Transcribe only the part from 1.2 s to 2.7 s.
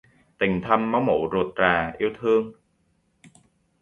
ruột rà yêu thương